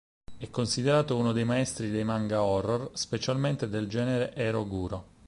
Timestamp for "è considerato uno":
0.35-1.31